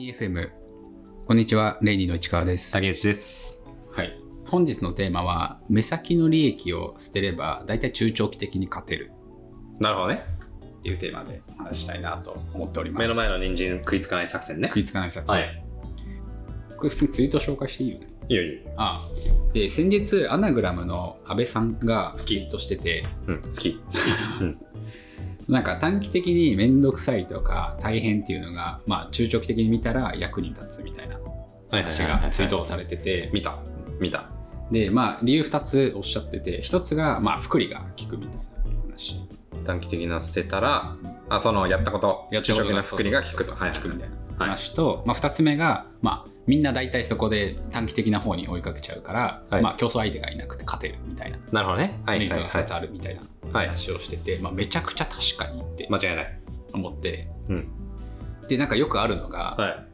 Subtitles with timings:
[0.00, 0.50] ニー FM
[1.26, 3.62] こんにちはレイニーの市川です竹内です。
[3.92, 9.12] はい本日のテーマは目先の利益を捨てれば大体中長期的に勝てる
[9.78, 10.24] なるほどね。
[10.78, 14.68] っていうテーマでお話ししたいなと思っております目の前の人参食いつかない作戦ね。
[14.68, 15.64] 食いつかない作戦、はい。
[16.78, 18.60] これ普通にツイート紹介していいよねいいよいいよ。
[18.78, 23.78] ああで先日アナグラムの安倍さんが好きツイートしててうん、好き。
[25.50, 33.58] なんか短期的に面倒くさいとか大変っていうのが、まあ、中長期的に見たら役に立つみたいなはい話がツイートをされてて見た。
[34.00, 34.30] 見た。
[34.70, 38.44] でまあ理由2つおっしゃってて1つがまあ福利が効くみたいな
[38.82, 39.20] 話
[39.66, 40.96] 短期的な捨てたら、
[41.28, 43.54] あ、そのやったこと、や中長期の福利が効くと。
[43.54, 43.72] はい。
[43.72, 52.00] 効くみたいな話と、まあ、2つ目が、まあ、みんな大体そこで短期的な方に追いかけちゃうから、はいまあ、競争相手がいなくて勝てるみたいななるほどね。
[52.06, 52.18] はい。
[52.18, 53.20] メリットが2つはいはいあるみたいな
[53.52, 53.66] はい。
[53.68, 56.40] 話をしてて、まあ、めちゃくちゃ確かにって間違いない。
[56.72, 57.68] 思ってうん。
[58.48, 59.86] でなんかよくあるのが、はい。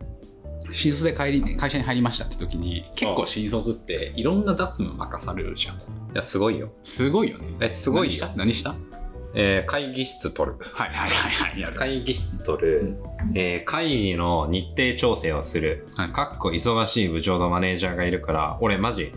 [0.72, 5.78] 新卒で帰り会社に入りましたって時に結構新卒っていろんな雑務任されるじゃんい
[6.14, 6.70] や、すごいよ。
[6.82, 8.74] すごいよねえ、すごいよ何した？
[9.38, 10.56] えー会議室取る。
[10.72, 11.76] はいはいはいはいやる。
[11.76, 12.98] 会議室取る、
[13.34, 16.12] えー会議の日程調整をする、はい。
[16.12, 19.12] かっこ忙しい部長とマネージャーがいるから俺マジ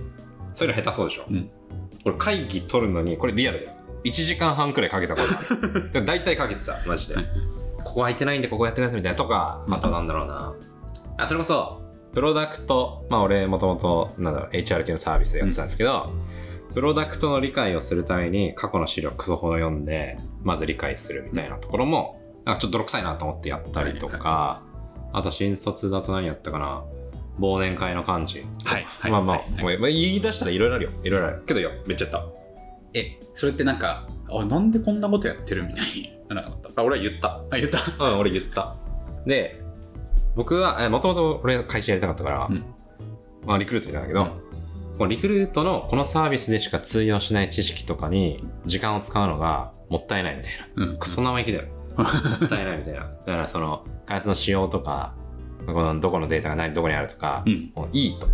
[0.54, 1.50] そういうの下手そうでしょ、うん。
[2.06, 3.70] 俺会議取るのにこれリアルで
[4.04, 5.92] 1時間半くらいかけたことある。
[5.92, 7.26] で大体かけてたマジで、はい。
[7.84, 9.18] ここ空いてないんでここやってくださいみたいな。
[9.18, 9.74] とか、うん。
[9.74, 10.54] あとなんだろうな。
[11.18, 11.82] あそれこそ
[12.14, 16.10] プロダクトまあ俺もともとなんだろう HR 系のサービスやってたんですけど、
[16.74, 24.62] プロダクトの理解をするために過去の資料クソほど読んでまず理解するみたいなところもなんかちょっと泥臭いなと思ってやったりとか、
[25.14, 26.84] あと新卒だと何やったかな。
[27.40, 29.64] 忘年会の幹事はいはいまあまあ、はいはい。
[29.64, 30.90] もうまあ言い出したらいろいろあるよ。
[31.04, 31.44] いろいろある。
[31.46, 32.34] けどよめっちゃやっ
[32.94, 36.70] えそれってなんかあなんでこんなことやってるみたいに ならなかった？
[36.70, 37.28] たあ俺は言った。
[37.52, 37.80] あ言った？
[38.06, 38.76] うん俺言った。
[39.26, 39.62] で
[40.36, 42.64] 僕はもともと俺会社やりたかったから、うん。
[43.46, 44.28] まあ、リクルートなんだけど、
[45.00, 50.84] このリクルートのこのサービスでしか通用しない知識とかに時間を使うのがもったいないみたいな。
[50.88, 51.00] うん。
[51.00, 51.68] クソ生意気だよ。
[51.96, 53.00] もったいないみたいな。
[53.00, 55.14] だからその開発の仕様とか、
[55.66, 57.72] このどこのデータが何どこにあるとか、うん。
[57.74, 58.26] もういいと。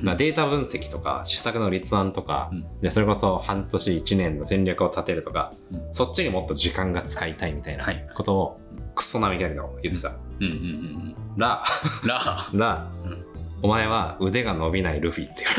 [0.00, 2.80] まあ、データ分析とか、施策の立案とか、うん。
[2.80, 5.82] でそれこそ半年1年の戦略を立てるとか、うん。
[5.92, 8.08] そっちにもっと時間が使いたいみたいなはい。
[8.14, 8.60] ことを、
[8.94, 10.08] クソ生意気だけど言ってた。
[10.08, 10.12] う
[10.44, 10.46] ん。
[10.46, 10.52] うん。
[10.52, 11.14] うん。
[11.36, 11.62] ら、
[12.02, 12.08] うん。
[12.08, 12.58] ラー。
[12.58, 13.29] ら、うん
[13.62, 15.44] お前は腕が伸びないルフィって。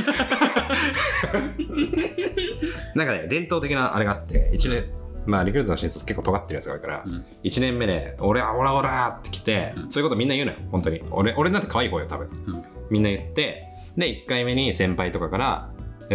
[2.95, 4.85] なんかね、伝統的なあれがあって、1年、
[5.25, 11.01] まあ、リクルートの新卒結構尖ってるやつが多いから、うん1年目で、俺はオラオラって来て、うんそういうことみんな言うのよ、本当に。
[11.11, 12.27] 俺、俺なんて可愛い方よ、多分。
[12.47, 13.63] うんみんな言って、
[13.95, 15.69] で、1回目に先輩とかから、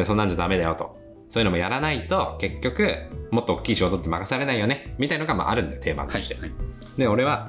[0.04, 0.98] そんなんじゃダメだよと。
[1.28, 2.90] そういうのもやらないと、結局、
[3.30, 6.34] もっと大きい仕事って任されないよね、みたいなのがまああるんだよ、テーマとして。
[6.34, 6.52] はいはい
[6.98, 7.48] で、俺は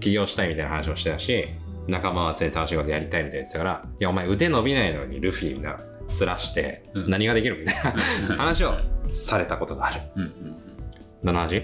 [0.00, 1.44] 起業したいみたいな話をしてたし、
[1.88, 5.78] 仲間を集めて楽しいことやりたいみたいな言ってたから、いや、お前腕伸びないのにルフィみたいな、
[6.08, 7.10] つらして、うん。
[7.10, 7.94] 何ができるみたい
[8.28, 8.74] な話を
[9.10, 10.00] されたことがある。
[10.16, 10.22] うん。
[10.22, 11.32] うん。
[11.32, 11.62] の話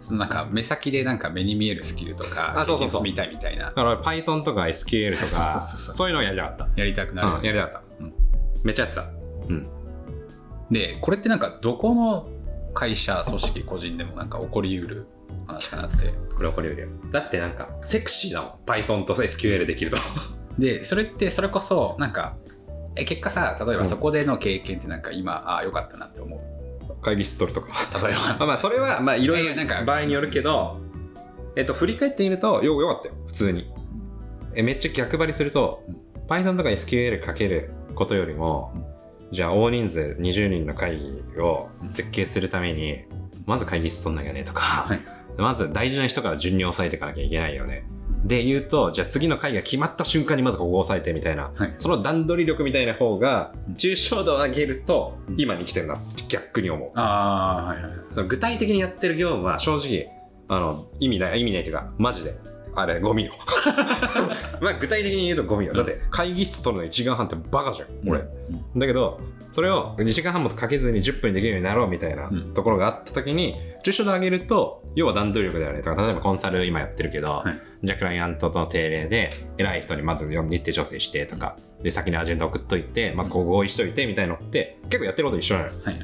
[0.00, 3.02] そのなんか目先でなんか目に見えるスキルとかあそうそうそう。
[3.02, 3.66] みたいみたいな。
[3.66, 6.68] だから俺 Python とか SQL とか、そういうのをやりたかった。
[6.76, 8.04] やりたくなるようん、ねやりたかった。
[8.04, 8.14] うん。
[8.64, 9.02] めっちゃやってた。
[9.48, 9.68] うん。
[10.70, 12.28] でこれってなんかどこの
[12.72, 15.06] 会社組織個人でもなんか起こりうる
[15.46, 16.88] 話かなってこれ起こりうるよ。
[17.10, 18.52] だってなんか、セクシーだもん。
[18.66, 19.98] Python と SQL できると。
[20.58, 22.36] でそれってそれこそなんか
[22.96, 27.72] え結果さ例えばそこでの経験ってなんか今、ああよかったなって思う会議室取るとか。
[28.02, 30.78] 例えば まあまあ、それは、まあ、いろいろなんか場合によるけど、
[31.56, 33.14] えっと、振り返ってみると、よ、よかったよ。
[33.26, 33.72] 普通に。
[34.54, 38.72] え、めっちゃ逆張りすると、うん Python とか SQL かけることよりも、
[39.32, 43.00] じゃあ大人数20人の会議を設計するために、
[43.46, 45.00] まず会議室取んなきゃねとか、はい
[45.38, 47.84] まず大事な人から順に押さえていかなきゃいけないよね。
[48.24, 56.90] で言うと、じゃあ次の会議が決まった瞬間にまずここを押さえてみたいな、はいその段取り力みたいな方がうん、抽象度を上げるとうん、今に来てるなって逆に思う。
[56.94, 60.08] ああはいはいその具体的にやってる業務は正直、
[60.48, 62.34] あの、意味ない、意味ないというか、マジで。
[62.74, 63.32] あれ、ゴミよ。
[64.60, 65.72] まあ、具体的に言うとゴミよ。
[65.72, 68.20] だって、会議室取るの1時間半ってバカじゃん、俺。
[68.20, 68.22] う
[68.76, 69.20] んだけど、
[69.52, 72.54] それを2時間半もかけずに10分にできるようになろうみたいなうん。
[72.54, 75.82] ところがあった時に、抽象度上げると、要は段取り力だよね。
[75.82, 77.60] とか、例えばコンサル今やってるけど、はい。
[77.82, 85.66] じゃあクライアントとの定例で、偉い人にまず日程調整してとか、で、先にアジェンダ送っといて、まずここ合意しといてみたいのって、結構やってること一緒なの。
[85.68, 85.72] よ。
[85.84, 86.02] はいはい。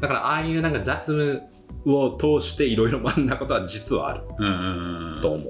[0.00, 1.42] だからああいうなんか雑務
[1.84, 5.20] を通していろいろ学んだことは実はある。
[5.22, 5.44] と思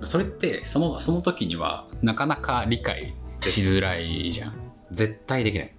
[0.00, 0.06] う。
[0.06, 5.70] それってそのその時にはなかなか理解しづらいじゃん絶対できない。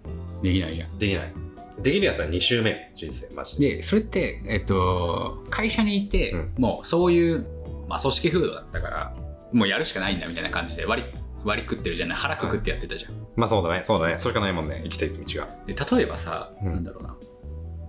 [0.43, 1.33] できないじゃんできない。
[1.81, 3.75] できるやつは2周目、人生、マジで。
[3.77, 6.53] でそれって、えっと、会社にいて、うん。
[6.57, 7.45] もうそういう、
[7.87, 9.15] まあ、組織風土だったから
[9.53, 11.09] もうやるしかないんだみたいな感じで割り
[11.43, 12.17] 割り食ってるじゃない。
[12.17, 13.81] 腹くくってやってたじゃん、まあそうだね。
[13.85, 14.17] そうだね。
[14.17, 14.81] それしかないもんね。
[14.83, 15.47] 生きていく道が。
[15.65, 16.73] で例えばさ、うん。
[16.73, 17.15] なんだろうな、ま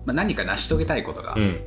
[0.07, 1.61] あ、何か成し遂げたいことが、うん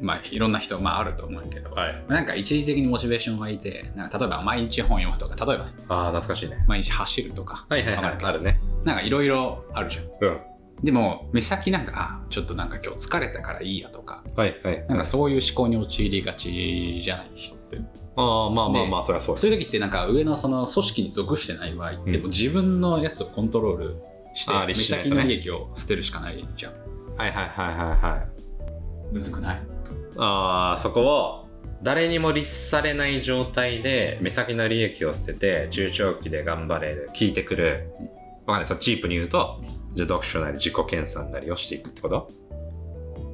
[0.00, 2.04] まあいろんな人、まあ、あると思うけど、はい。
[2.08, 5.72] なんか一時的にモチベーションがいてなんか例えば毎日本読むとか例えばね。
[5.88, 6.64] ああ懐かしいね。
[6.66, 8.58] 毎日走るとかはいはいはいあるね。
[8.84, 10.04] なんかいろいろあるじゃん。
[10.04, 10.40] うん。
[10.82, 14.84] でも目先なんかあちょっとなんか今日疲れたからいいやとかはいはい。
[14.88, 17.78] なんかそういう思考に陥りがちじゃない人って。
[18.16, 22.22] ああまあまあまあそりゃそうそういう時ってなんか上のその組織に属してない場合ってうん。
[22.22, 23.96] もう自分のやつをコントロール
[24.34, 26.72] して目先の利益を捨てるしかないじゃん。
[27.16, 29.14] はいはいはいはいはい。
[29.14, 29.73] むずくない？
[30.18, 31.48] ああそこを
[31.82, 38.10] 誰にも律されない状態で目先の利益を捨てて中長期で頑張れる聞いてくるうんわ
[38.46, 39.62] かんないそうチープに言うと
[39.94, 42.28] じゃあ読書なり自己研鑽なりをしていくってこと？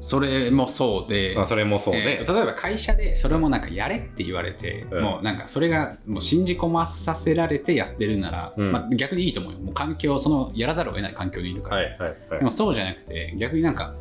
[0.03, 5.03] それもそうであそれもそうで、えーと例えば会社でそれもなんかやれって言われて、うん。
[5.03, 8.73] もうなんかそれがもう信じ込まさせられてやってるなら、うん。
[8.73, 9.59] まあ、逆にいいと思うよ。
[9.59, 12.39] もう環境そのやらざるを得ない環境にいるから、はいはいはい。
[12.39, 13.95] でもそうじゃなくて逆になんか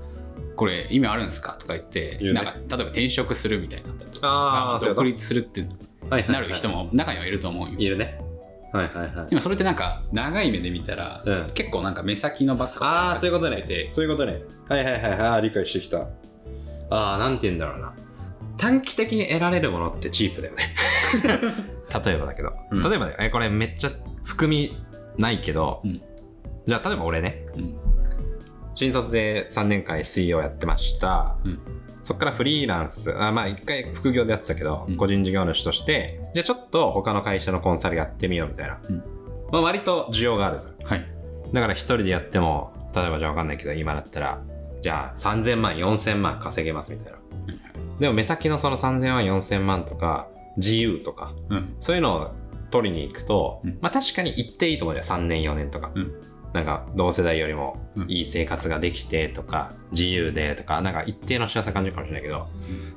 [0.60, 1.54] これ意味あるんですか？
[1.54, 2.34] とか言って、ね。
[2.34, 5.66] なんか例えば転職するみたいになったりとか独立するって
[6.10, 8.20] なる人も中にはいると思うよ、いるね。
[8.74, 9.30] はいはいはい。
[9.30, 11.52] でもそれってなんか長い目で見たら、うん。
[11.54, 13.62] 結構なんか目先のばっかああそういうことね。
[13.62, 13.88] て。
[13.92, 14.42] そういうことね。
[14.68, 16.08] はいはいはいはい理解してきた。
[16.92, 17.94] ああなんて言うんだろうな。
[18.58, 20.64] 短期的に得られるものってチープだよね。
[22.06, 22.84] 例えばだけど、うん。
[22.84, 23.92] 例えばねえこれめっちゃ
[24.26, 24.78] 含み
[25.18, 26.02] ないけど、うん。
[26.68, 27.46] じゃあ例えば俺ね。
[27.56, 27.76] うん
[28.76, 31.60] 新卒で3年間 SEO やってました、うん。
[32.04, 33.16] そっからフリーランス。
[33.22, 34.98] あまあ一回副業でやってたけど、うん。
[34.98, 36.20] 個人事業主として。
[36.34, 38.98] じゃあちょっと他の会社のコンサルやってみようみたいな、うん。
[39.52, 40.60] まあ、割と需要がある。
[40.84, 41.06] はい。
[41.54, 44.42] だから一人でやっても例えばじゃあ分かんないけど今だったら
[44.82, 47.20] じゃあ3000万4000万稼げますみたいな。
[48.00, 51.76] でも目先のその3000万4000万とか自由とかうん。
[51.80, 52.32] そういうのを
[52.72, 53.78] 取りに行くと、うん。
[53.82, 55.22] まあ確かに行っていいと思うじゃん。
[55.22, 56.14] 3年4年とか、うん
[56.54, 58.12] なんか同世代よりもうん。
[58.12, 62.48] いい生活ができてとか、自由でとかなんか一定の幸せ感じるかもしれないけど、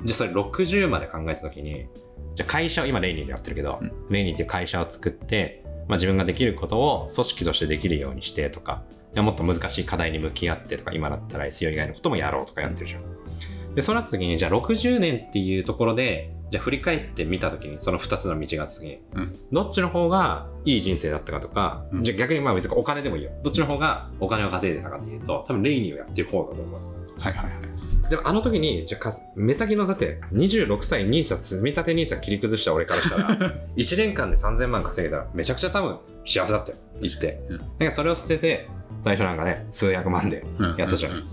[0.03, 1.87] じゃあそれ60まで考えた時に
[2.35, 3.91] じゃあ会社を今レイニーでやってるけど、うん。
[4.09, 8.83] レイニーっていう会社を作って、まあ、自分ができることを組織としてできるようにしてとか
[9.13, 13.75] いやもっと難しい課題に向き合ってとか今だったら SEO 以外のこともやろうとかやってるじゃん。
[13.75, 26.81] でそうなった時にじゃあ60年っていうところでじゃあ振り返ってみた時にその2つの道があった時に、うんどっちの方がいい人生だったかとか、うんじゃあ逆にまあ別にお金でもいいよどっちの方がお金を稼いでたかっていうと多分レイニーをやってる方だと思う。
[27.19, 36.77] はいはいはいでもあの時に、じゃあか目先のだって26歳 NISA 積み立て NISA 切り崩した俺からしたら、 1年間で3000万稼げたらめちゃくちゃ多分幸せだったよ。
[37.01, 37.41] 言って。
[37.49, 38.67] うんだからそれを捨てて、
[39.05, 41.13] 最初なんかね、数百万でうんやったじゃん。
[41.13, 41.23] うう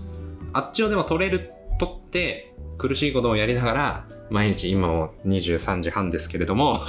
[0.53, 1.51] あっちをでも取れる、
[1.81, 6.79] 取って、苦しいことをやりながら、毎日今も23時半ですけれども、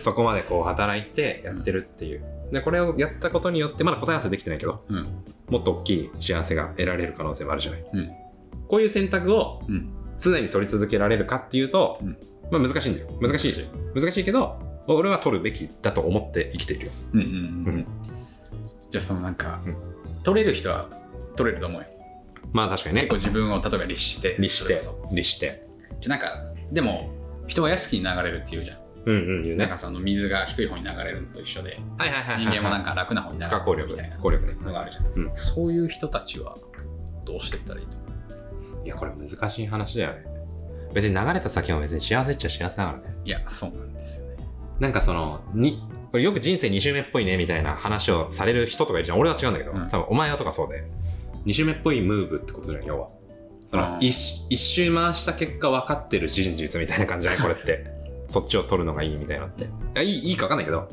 [0.00, 2.22] そこまでこう働いてやってるっていう。
[2.52, 5.06] で、これをやったことによって、まだ答え合わせできてないけど、うん
[5.48, 7.84] もっと大きい幸せが得られる可能性もあるじゃない。
[7.94, 8.10] うん
[8.68, 12.18] こういう選択をうん常に取り続けられるかっていうと、うん
[12.50, 13.08] まあ難しいんだよ。
[13.20, 13.66] 難しいし。
[13.94, 16.92] 難しいけど、俺は取るべきだと思って生きているよ。
[17.14, 17.86] うんうんううんん
[18.90, 19.76] じゃあそのなんか、うん
[20.22, 20.88] 取れる人は
[21.36, 21.88] 取れると思うよ
[22.52, 23.16] まあ確かにね結構。
[23.16, 24.80] 自分を例えば律して律して
[25.12, 25.62] 律して。
[25.92, 26.28] そじゃあなんか
[26.72, 27.10] でも
[27.46, 29.56] 人は安きに流れるっていうじゃん、うんうん、言うね。
[29.56, 32.46] なんかその水が低い方に流れるのと一緒ではいはいはいはい。
[32.46, 34.54] 人間もなんか楽な方に流不れ可抗力るみたいな効力ね。
[34.62, 36.56] のがあるじゃん、うんそういう人たちは
[37.24, 37.96] どうしていったらいいと
[38.84, 40.24] いや、これ難しい話だよね。
[40.94, 43.16] 別に流れた先も別に幸せっちゃ幸せだからね。
[43.24, 44.36] いやそうなんですよね
[44.80, 49.18] なんかその、に、これよく人生2周目っぽいねみたいな話をされる人とかいるじゃん。
[49.18, 50.84] 俺は違うんだけど、うん多分お前はとかそうで。
[51.46, 53.08] 2周目っぽいムーブってことじゃん、要は。
[53.66, 57.86] その一一周回した結果分かってる真実みたいな感じじゃないこれって。
[58.28, 59.64] そっちを取るのがいいみたいなのって。
[59.64, 60.88] いやいいいいか分かんないけど、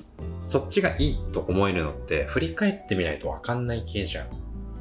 [0.45, 4.27] そっちがいいと思えるのって、振り返ってみないと分かんない系じゃん。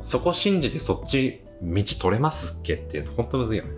[0.04, 3.71] そこ信じてそっち道取れますっけっていうと本当むずいよね。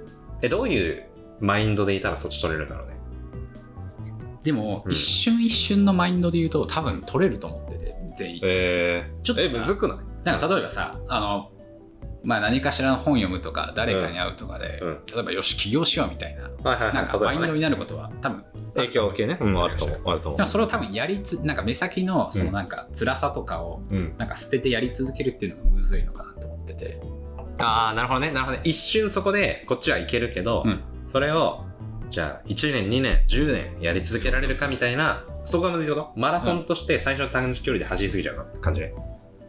[0.42, 1.04] え、どういう
[1.40, 2.96] マインドでいたらそっち取れるんだろうね。
[4.42, 9.98] でも、うん一瞬一瞬のマインドで言うと多分取れると思ってて全員ええ、ちょっとさむずくない？
[10.24, 11.50] なんか例えばさあの
[12.26, 14.88] まあ何かしらの本読むとか誰かに会うとかで、うん。
[14.88, 19.38] うん例えばよし起業しようみたいなはいはいなんかマインドになることは多分影響系ね。
[19.40, 20.00] うん、あると思う。
[20.06, 23.80] あると思でもそれを多分やりつなんか目先のそのなんか辛さとかを。
[24.18, 27.00] なんか捨ててやり続けるっていうのがむずいのかなと思ってて。
[27.58, 28.32] ああ、なるほどね。
[28.32, 28.62] なるほどね。
[28.64, 30.80] 一瞬そこでこっちはいけるけど、うん。
[31.06, 31.64] それを、
[32.10, 36.12] じゃあ、1年、2年、10年やり続けられるかみたいな、そこがむずいこと？
[36.16, 38.92] マラソンとして最初の短距離で走りすぎちゃう感じね。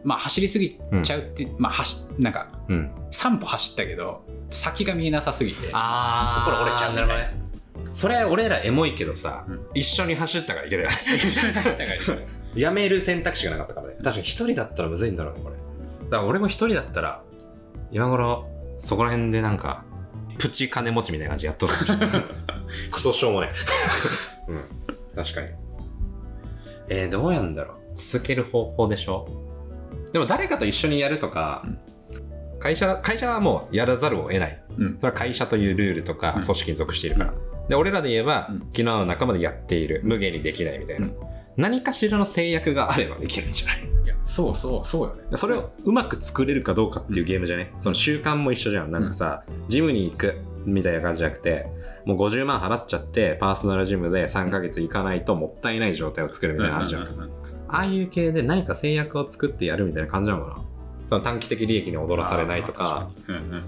[0.04, 2.90] まあ走りすぎちゃうって、まあ走なんかうん。
[3.12, 7.48] 3歩走ったけど先が見えなさすぎてあ心折れちゃうみたいね。
[7.92, 9.60] それ俺らエモいけどさ、うん。
[9.74, 12.26] 一緒に走ったからいけたよね。
[12.54, 13.94] やめる選択肢がなかったからね。
[13.96, 15.56] 確かに一人だったらむずいんだろうねこれ。
[15.56, 17.22] だから俺も一人だったら
[17.90, 19.84] 今頃そこら辺でなんか
[20.38, 21.72] プチ金持ちみたいな感じやっとる
[22.92, 23.50] クソしょうもね
[24.48, 24.64] うん。
[25.14, 25.48] 確かに。
[26.90, 27.76] えー、どうやんだろう。
[27.94, 29.26] 続ける方法でしょ？
[30.12, 31.64] でも誰かと一緒にやるとか、
[32.60, 34.62] 会社会社はもうやらざるを得ない。
[34.78, 34.96] うん。
[34.98, 36.42] それは会社というルールとかうん。
[36.42, 37.34] 組織に属しているから、
[37.68, 38.60] で俺らで言えば、うん。
[38.60, 40.00] 昨日の仲間でやっている。
[40.04, 41.16] 無限にできないみたいな、うん。
[41.56, 43.84] 何かしらの制約があればできるんじゃない？
[44.04, 45.36] いやそうそうそうよね。
[45.36, 48.90] それをうまく作れるかどうかっていうゲームじゃね、その習慣も一緒じゃん。
[48.90, 50.34] なんかさ、ジムに行く
[50.64, 51.66] みたいな感じじゃなくて
[52.04, 57.30] もう50万払っちゃってパーソナルジムで3ヶ月行かないともったいない状態を作るみたいなのあるじゃん、うんうんうん
[57.68, 60.64] ああいう系で何か制約を作ってやるみたいな感じなのかな？
[61.08, 63.08] その短期的利益に踊らされないとか。
[63.26, 63.62] うんうんうん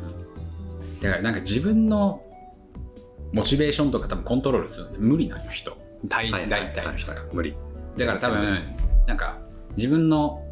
[1.01, 2.23] だからなんか自分の
[3.33, 5.75] モチベーションとか多分コントロールするのって無理なんよ人。
[6.05, 7.25] 大はい大体の人が。
[7.33, 7.57] 無理。
[7.97, 8.59] だから多分
[9.07, 9.39] なんか
[9.79, 10.45] 自分の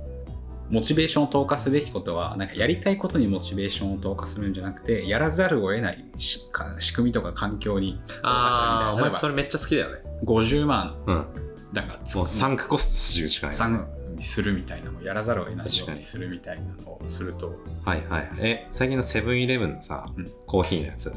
[0.71, 9.97] モチベーションを投下すべきことはなんかやりたいことにモチベーションを投下するんじゃなくてやらざるを得ないしか仕組みとか環境に投下するみたいああな例えばお前それめっちゃ好きだよね。
[10.25, 10.97] 50万。
[11.07, 11.26] うん
[11.72, 17.54] なんかつもうサンクコストするしかない、参にするみたいなのをやらざるを得ないようにするみたいなのをすると。
[17.84, 20.30] はいはいえ最近のセブンイレブンのさ、うん。
[20.46, 21.12] コーヒーのやつ。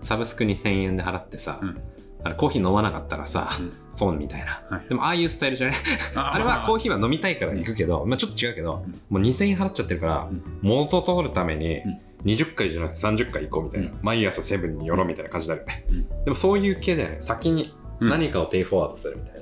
[0.00, 1.80] サブスク2000円で払ってさ、うん。
[2.24, 3.72] あれコーヒー飲まなかったらさ、うん。
[3.92, 4.88] 損みたいな、はい。
[4.88, 5.74] でもああいうスタイルじゃね
[6.14, 8.92] あれはコーヒーは飲みたいから行くけど、まあ、ちょっと違うけど、うん。
[9.10, 10.42] もう2000円払っちゃってるから、うん。
[10.62, 12.00] 元を取るためにうん。
[12.24, 13.98] 20回じゃなくて30回行こうみたいな、うん。
[14.02, 16.24] 毎朝セブンに寄ろうみたいな感じだよね、うん。
[16.24, 17.16] でもそういう系だよね。
[17.20, 18.08] 先にうん。
[18.08, 19.41] 何かをペイフォワードするみたいな、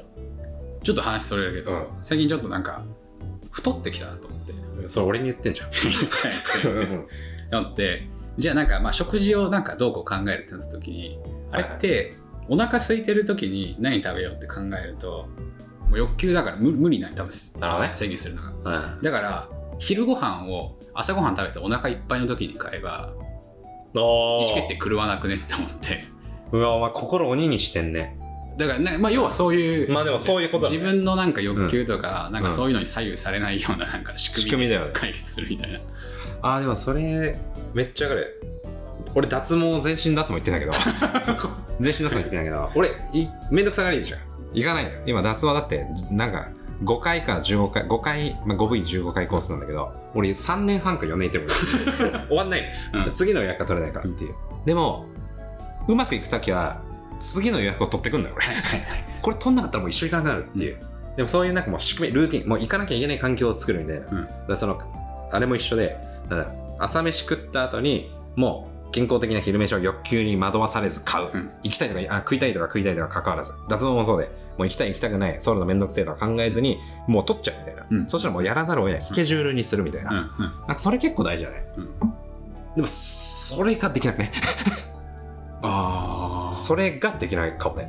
[0.82, 1.86] ちょっと話それるけど、うん。
[2.00, 2.84] 最近ちょっとなんか
[3.50, 4.88] 太ってきたなと思って。
[4.88, 5.70] それ俺に言ってんじゃん。
[7.50, 8.08] なので
[8.38, 11.18] じゃあなんかまあ食事をなんかどうこう考えるってなった時に
[11.50, 12.14] あれって
[12.48, 15.28] お腹空いてる時に何食べようって考えると
[15.88, 17.14] もう欲求だから無無理ない。
[17.14, 17.90] 多分なるほどね。
[17.94, 18.94] 制限するのが。
[18.94, 19.02] うん。
[19.02, 23.12] だから昼ご飯を朝ご飯食べてお腹いっぱいの時に買えば
[23.96, 26.04] お意思決定狂わなくねって思って。
[26.52, 28.16] うわお前心鬼にしてんね
[28.60, 30.76] だからまあ要はそういう、まあでもそういうことだね。
[30.76, 34.90] 自分のなんか欲求とか、なんかそういうのに左右されないようななんか仕組み仕組みだよね。
[34.92, 35.80] 解決するみたいな。
[36.42, 37.38] あーでもそれ
[37.74, 38.42] めっちゃわかる
[39.14, 40.72] 俺脱毛全身脱毛行ってんだけど。
[41.80, 42.70] 全身脱毛行ってんだけど。
[42.74, 44.20] 俺いめんどくさがりじゃん。
[44.52, 45.00] 行かないのよ。
[45.06, 46.48] 今脱毛だってなんか
[46.84, 51.46] 5回から15回5回、まあ、5V15 回コースなんだけど俺3年半か4年いても
[52.28, 52.62] 終わんない
[52.92, 53.10] の、うん。
[53.10, 55.06] 次の予約が取れないからっていう、でも
[55.88, 56.82] うまくいく時は
[57.20, 58.46] 次の予約を取ってくんだよ俺。
[59.22, 60.78] これ取んなかったらもう一緒に行かなくなるっていう、
[61.16, 64.28] でもそういうなんかもう仕組みルーティンもう行かなきゃいけない環境を作るみたいな、うん。
[64.48, 64.80] だその
[65.30, 65.96] あれも一緒で
[66.78, 71.50] 朝飯食った後にもう健康的な昼飯を欲求に惑わされず買う、うん。
[71.62, 73.52] 行きたいとかあ食いたいとか食いたいとか関わらず。
[73.68, 74.28] 脱毛もそうで。
[74.58, 78.08] もう行きたい行きたくないソロのめんどくせえとか考えずにもう取っちゃうみたいな、うん。
[78.10, 79.00] そしたらもうやらざるを得ない。
[79.02, 80.54] スケジュールにするみたいな、うんなん。
[80.60, 81.66] うんかそれ結構大事だね。
[81.76, 81.88] うん。
[82.76, 84.32] でもそれができなくね
[85.62, 87.88] ああそれができないかもね。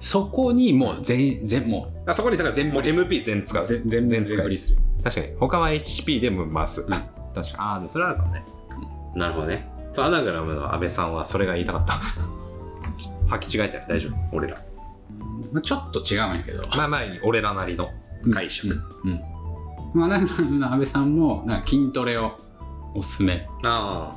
[0.00, 3.62] そこにもう全全もあそこにだから全部 MP 全使う。
[3.62, 4.48] う全全全使う。
[4.48, 4.78] 全する。
[5.02, 5.36] 確かに。
[5.38, 6.84] 他は HP でも回す、ん。
[6.86, 7.02] 確
[7.34, 7.52] かに。
[7.58, 8.44] ああでもそれはあるかもね、
[9.14, 9.68] なるほどね。
[9.96, 11.94] アナグラムの安倍さんはそれが言いたかった。
[13.36, 13.86] 履き違えてない。
[13.88, 14.36] 大丈夫。
[14.36, 14.58] 俺ら。
[15.52, 16.66] まあ、ちょっと違うんやけど。
[16.68, 17.90] まあまあ俺らなりの
[18.32, 18.68] 解釈、
[19.04, 19.10] うん。
[19.10, 19.20] うん。
[19.94, 22.32] まあなんか安倍さんもなんか筋トレを
[22.94, 24.12] おすすめあ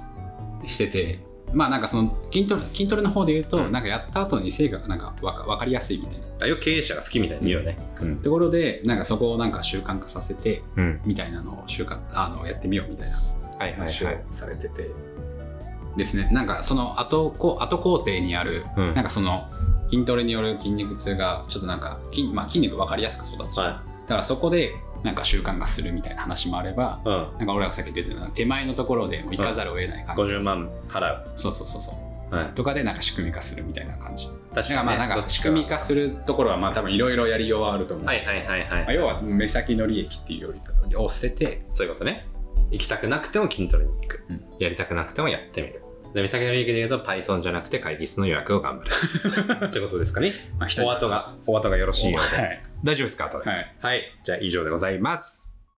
[0.66, 3.72] しててまあなんかその筋トレ筋トレの方で言うと、うん。
[3.72, 6.25] なんかやった後に成果がなんかわか分かりやすいみたいな。
[6.44, 7.77] あよく経営者が好きみたいに言うよね。
[8.01, 13.22] うん、ところでなんかそこをなんか習慣化させてうん、みたいなのを習慣あのやってみようみたいなは
[13.60, 14.24] いはい話をはい。
[14.32, 14.89] されてて、
[15.96, 16.30] ですね。
[16.32, 18.94] なんかその後こ後工程にある、うん。
[18.94, 19.48] なんかその
[19.89, 24.74] 筋トレによる筋肉痛がちょっとなんか筋,、まあ、筋肉分かりやすく育つ、だはからそこで
[25.08, 32.36] なんか習慣化するみたいな話もあればい、うん、なんか俺がさっき言ってた手前のところでもう行かざるを得ない感じ、50万払う、そうそうそうそう。
[32.36, 34.28] はい、とかでなんか仕組み化するみたいな感じ。
[34.54, 42.28] 確だからまあなんか仕組み化するところはまあ多分いろいろやりようはあると思う、はいはいはいはい、まあ、要は目先の利益っていうよりかを捨ててそういうことね。
[42.70, 44.44] 行きたくなくても筋トレに行く、うん。
[44.60, 45.82] やりたくなくてもやってみる
[46.14, 49.70] で目先の利益で言うと Python じゃなくて会議室の予約を頑張る。
[49.72, 50.32] そういうことですかね。
[50.60, 52.64] まあお後がお後がよろしいようで、はい。
[52.84, 53.50] 大丈夫ですか後で。
[53.50, 53.76] はい。
[53.82, 55.47] はい、じゃあ以上でございます